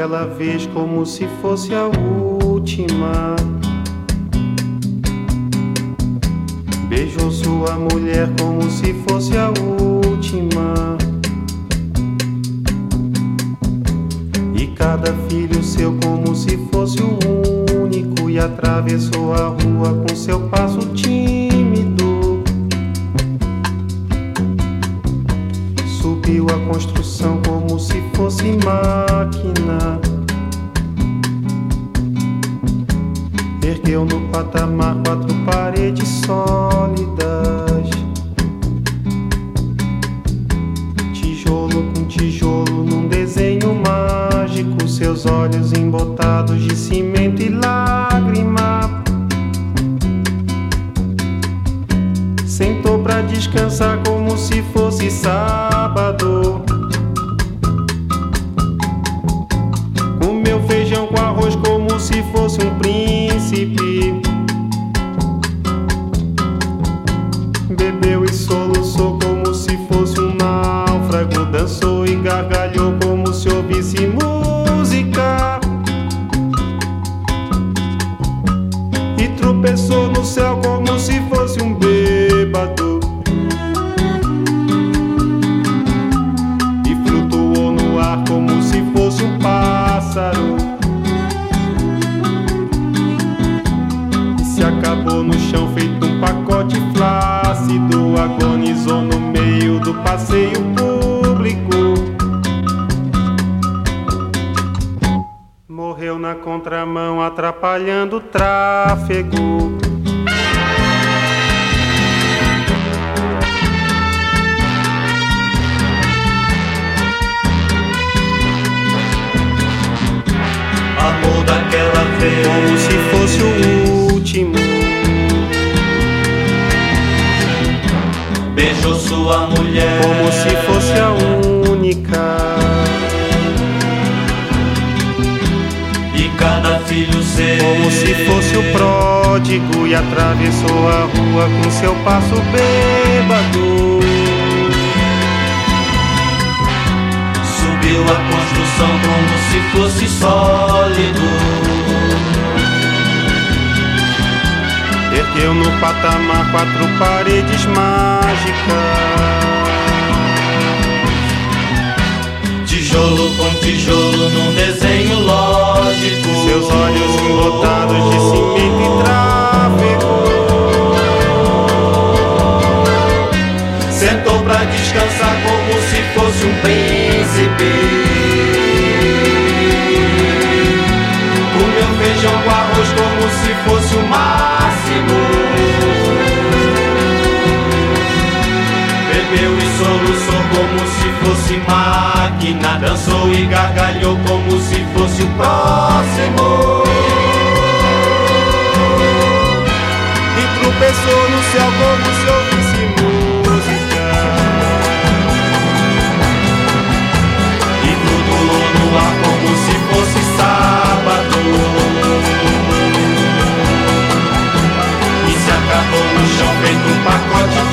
Daquela 0.00 0.24
vez 0.24 0.66
como 0.68 1.04
se 1.04 1.26
fosse 1.42 1.74
a 1.74 1.86
última. 2.42 3.36
Beijou 6.88 7.30
sua 7.30 7.74
mulher 7.74 8.30
como 8.40 8.62
se 8.70 8.94
fosse 9.06 9.36
a 9.36 9.50
última. 9.50 10.96
E 14.54 14.68
cada 14.68 15.12
filho 15.28 15.62
seu 15.62 15.94
como 16.02 16.34
se 16.34 16.56
fosse 16.72 16.98
o 17.02 17.18
único. 17.82 18.30
E 18.30 18.38
atravessou 18.38 19.34
a 19.34 19.48
rua 19.48 20.02
com 20.02 20.16
seu 20.16 20.40
passo 20.48 20.78
tímido. 20.94 21.09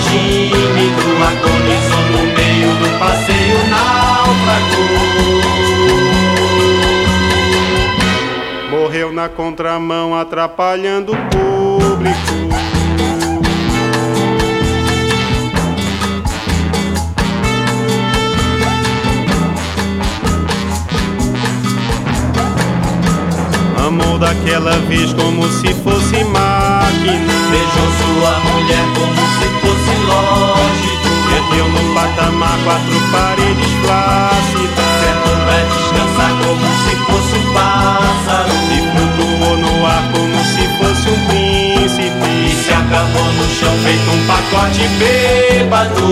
Tímido 0.09 1.07
Agonizou 1.29 2.03
no 2.11 2.23
meio 2.35 2.71
do 2.75 2.89
passeio 2.99 3.59
náufrago 3.69 4.87
Morreu 8.69 9.11
na 9.11 9.27
contramão, 9.29 10.15
atrapalhando 10.17 11.13
o 11.13 11.15
público. 11.29 12.17
Amou 23.85 24.17
daquela 24.17 24.71
vez 24.87 25.13
como 25.13 25.47
se 25.49 25.73
fosse 25.75 26.23
máquina. 26.87 27.33
Beijou 27.51 27.89
sua 27.99 28.33
mulher 28.39 28.85
como 28.95 29.23
se 29.37 29.47
fosse 29.61 29.93
lógico 30.05 31.09
Ergueu 31.35 31.67
no 31.69 31.93
patamar 31.93 32.57
quatro 32.63 32.99
paredes 33.11 33.71
flácidas. 33.83 34.89
Sentou 35.01 35.37
pra 35.45 35.59
descansar 35.63 36.31
como 36.43 36.67
se 36.83 36.93
fosse 37.05 37.35
um 37.37 37.45
pássaro 37.53 38.53
E 38.71 38.79
flutuou 38.91 39.55
no 39.57 39.85
ar 39.85 40.03
como 40.11 40.39
se 40.43 40.63
fosse 40.77 41.09
um 41.09 41.19
príncipe. 41.27 42.27
E 42.47 42.55
se 42.63 42.71
acabou 42.71 43.23
no 43.23 43.45
chão 43.55 43.73
feito 43.83 44.09
um 44.11 44.21
pacote 44.27 44.87
bêbado 44.99 46.07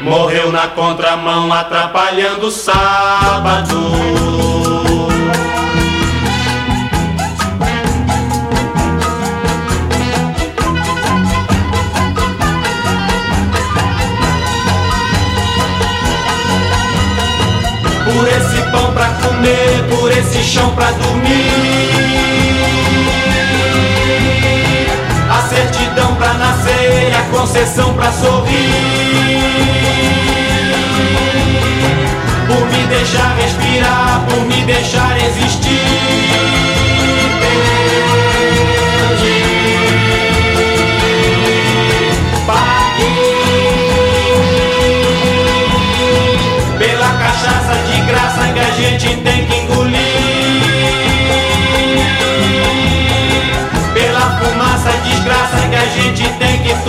Morreu 0.00 0.50
na 0.50 0.66
contramão 0.68 1.52
atrapalhando 1.52 2.46
o 2.46 2.50
sábado 2.50 3.78
Por 18.20 18.28
esse 18.28 18.60
pão 18.70 18.92
pra 18.92 19.08
comer, 19.14 19.82
por 19.88 20.12
esse 20.12 20.44
chão 20.44 20.74
pra 20.74 20.90
dormir. 20.90 21.88
A 25.30 25.48
certidão 25.48 26.14
pra 26.16 26.34
nascer, 26.34 27.14
a 27.18 27.22
concessão 27.34 27.94
pra 27.94 28.12
sorrir. 28.12 28.74
Por 32.46 32.66
me 32.66 32.86
deixar 32.88 33.34
respirar, 33.38 34.26
por 34.28 34.44
me 34.44 34.64
deixar 34.64 35.16
existir. 35.16 35.80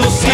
tossir 0.02 0.32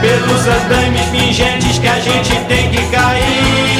Pelos 0.00 0.46
andames 0.46 1.06
pingentes 1.06 1.78
que 1.78 1.88
a 1.88 2.00
gente 2.00 2.34
tem 2.46 2.70
que 2.70 2.82
cair. 2.86 3.78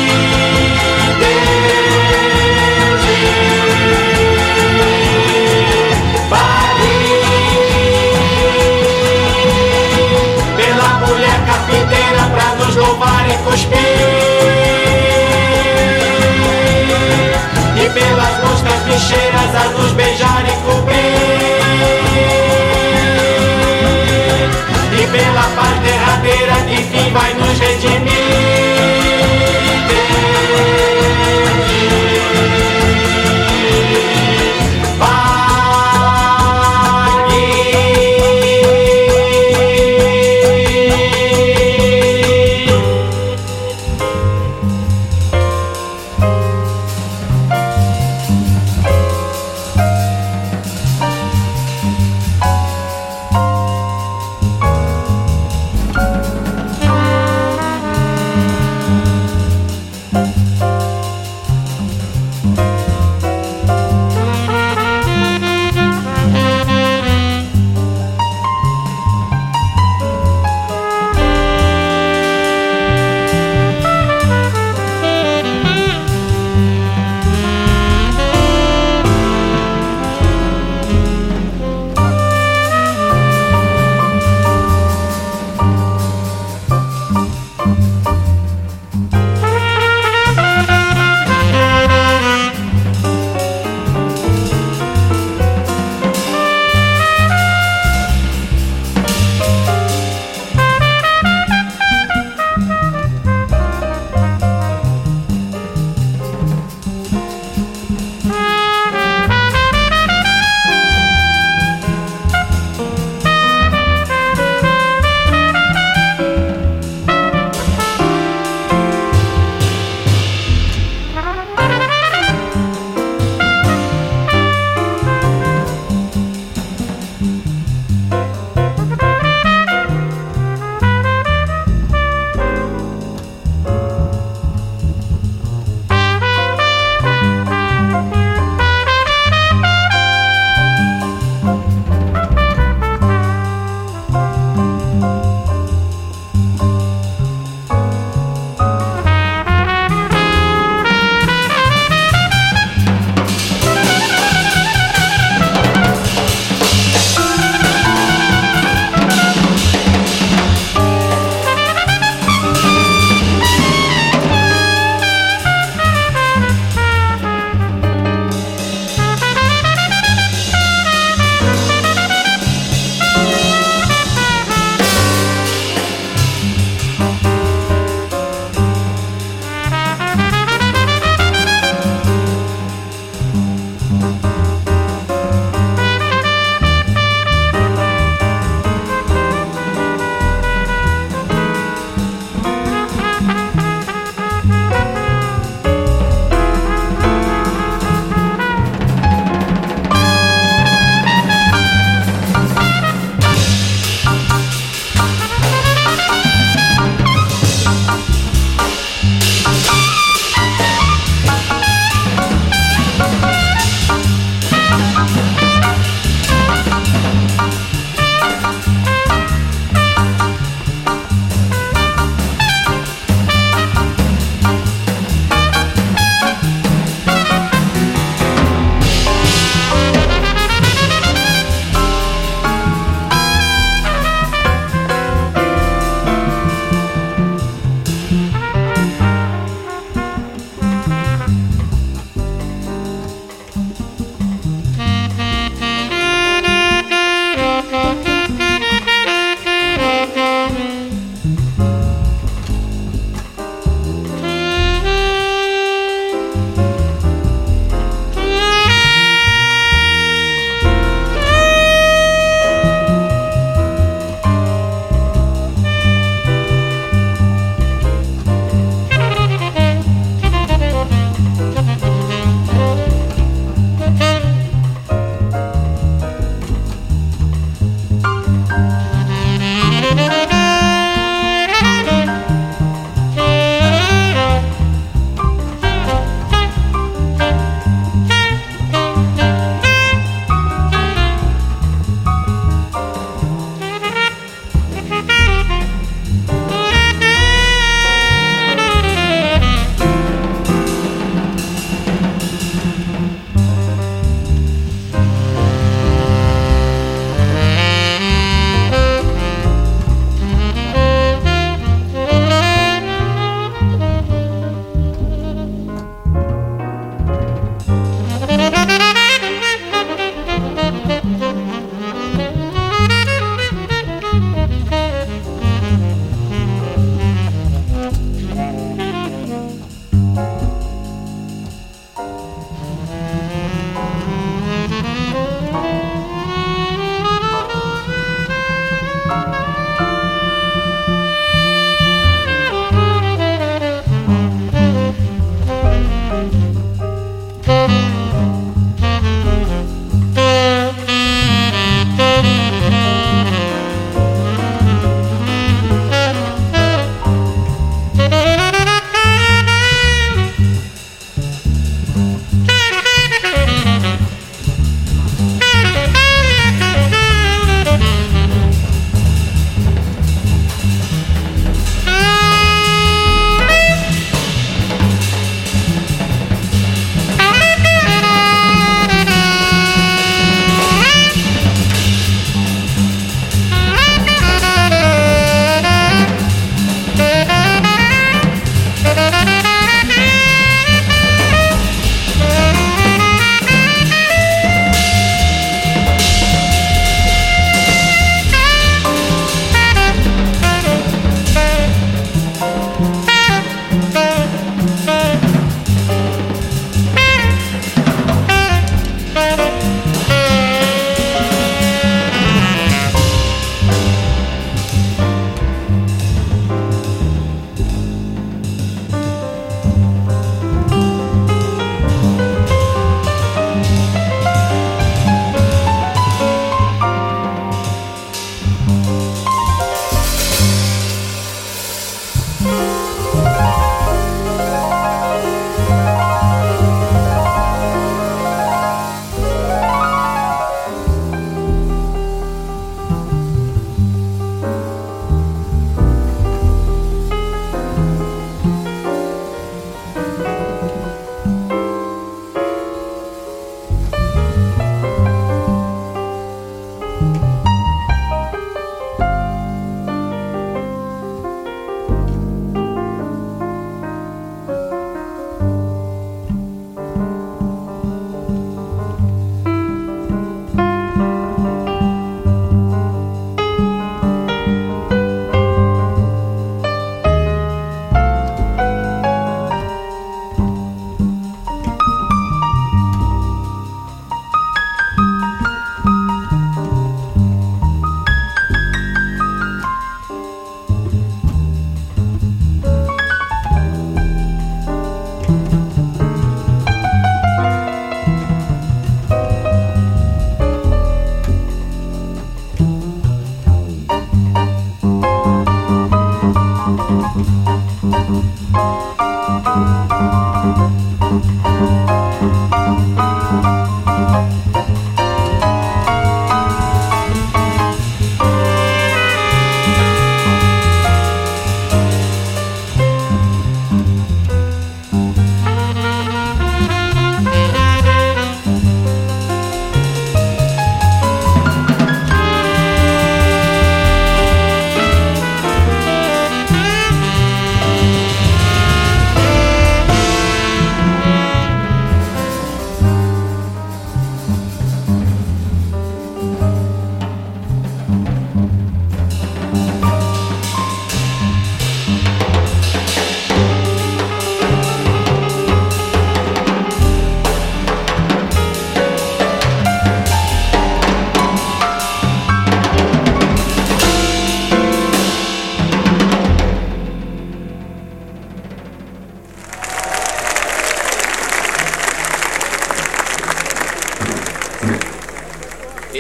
Paris, 6.29 6.89
pela 10.57 11.07
mulher 11.07 11.41
capiteira 11.47 12.25
pra 12.35 12.55
nos 12.57 12.75
louvar 12.75 13.25
e 13.29 13.35
cuspir. 13.45 13.79
E 17.77 17.91
pelas 17.91 18.45
moscas 18.45 18.83
bicheiras 18.87 19.55
a 19.55 19.69
nos 19.69 19.93
beijar 19.93 20.58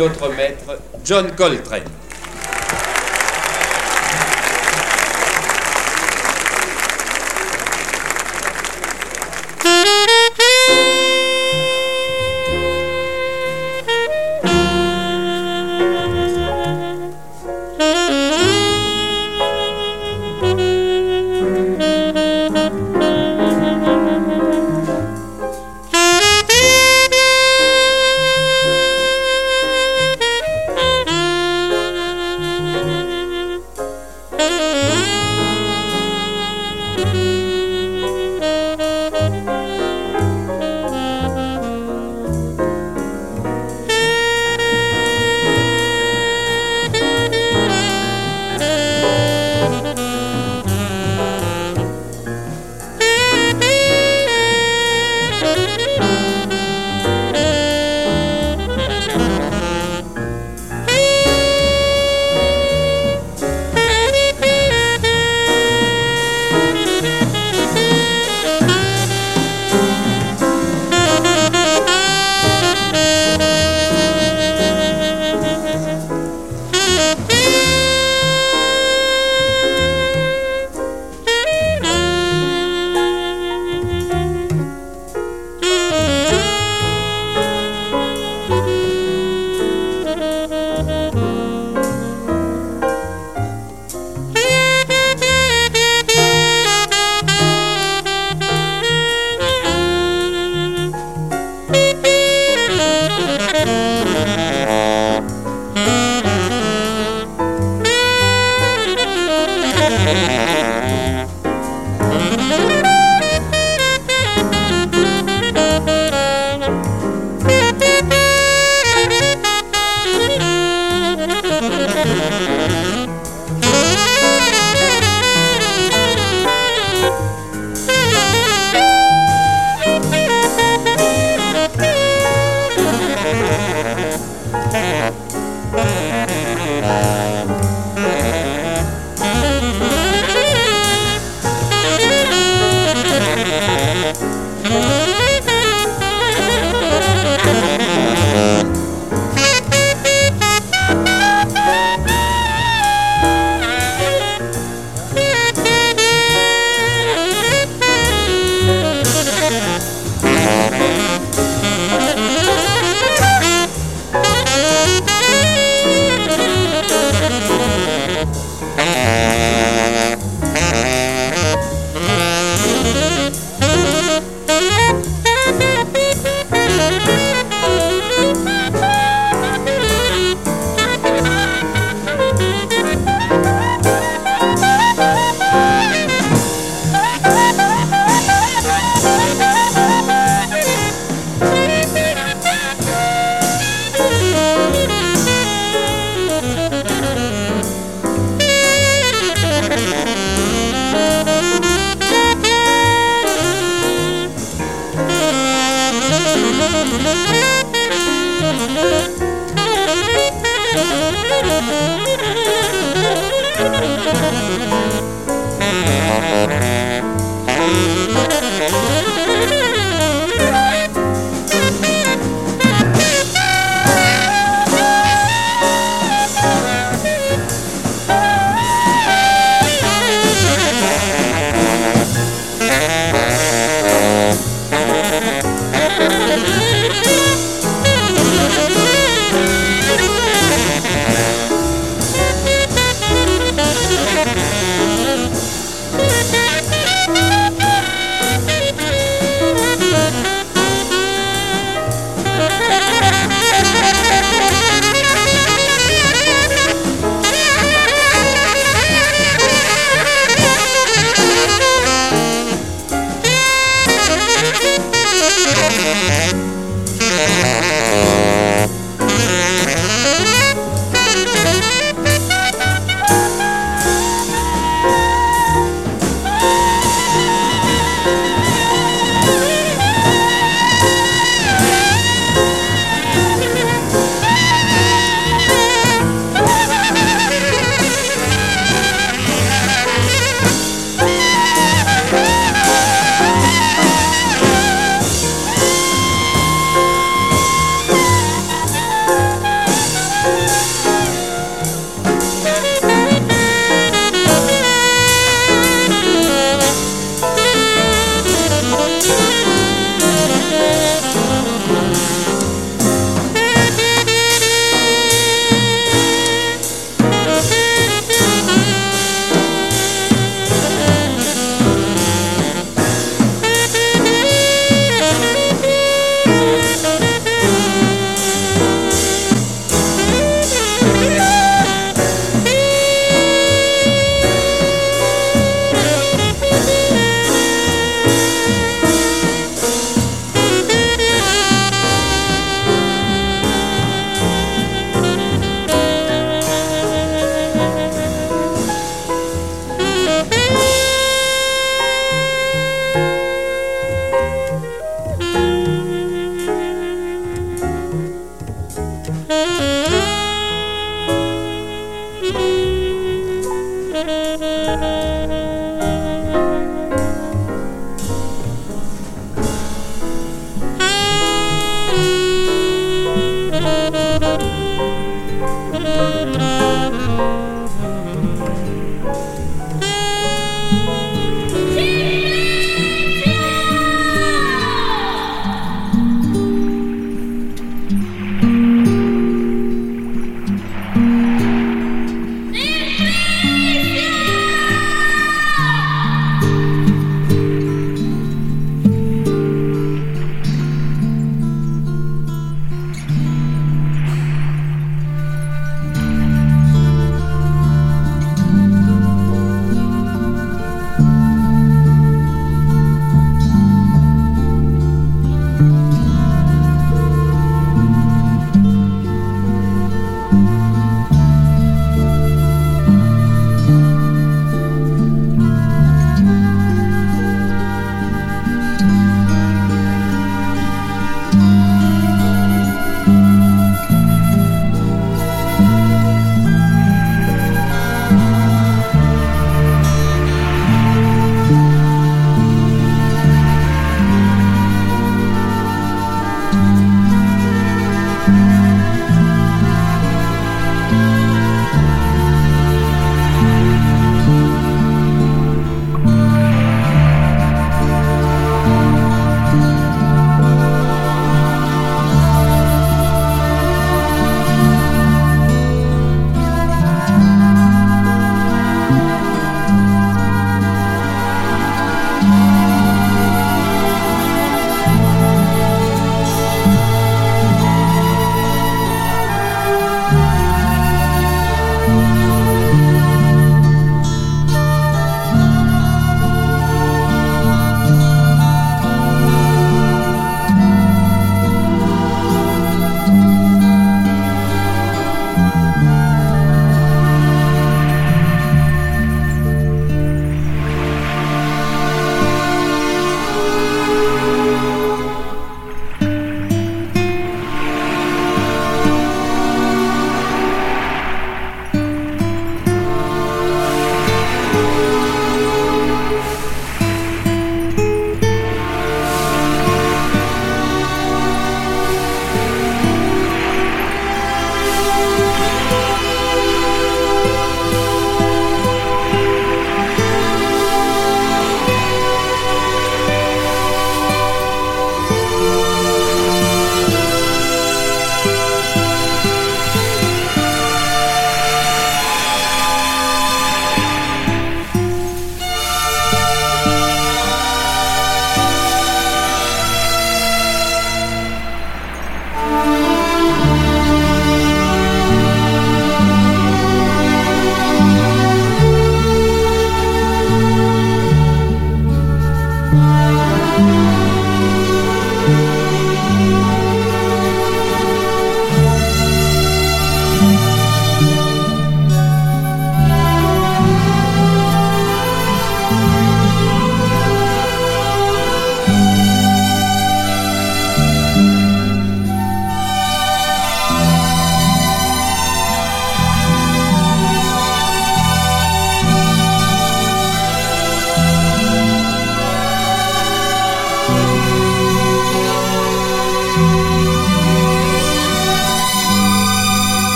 notre 0.00 0.30
maître, 0.34 0.78
John 1.04 1.30
Coltrane. 1.36 1.82